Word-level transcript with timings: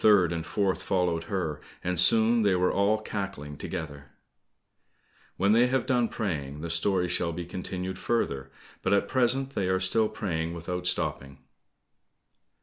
The 0.01 0.07
third 0.07 0.33
and 0.33 0.43
fourth 0.43 0.81
followed 0.81 1.25
her, 1.25 1.61
and 1.83 1.99
soon 1.99 2.41
they 2.41 2.55
were 2.55 2.71
all 2.71 3.01
cackling 3.03 3.55
together. 3.55 4.05
When 5.37 5.51
they 5.51 5.67
have 5.67 5.85
done 5.85 6.07
praying, 6.09 6.61
the 6.61 6.71
story 6.71 7.07
shall 7.07 7.31
be 7.33 7.45
continued 7.45 7.99
further, 7.99 8.51
but 8.81 8.93
at 8.93 9.07
present 9.07 9.51
they 9.51 9.67
are 9.69 9.79
still 9.79 10.09
praying 10.09 10.55
without 10.55 10.87
stopping." 10.87 11.37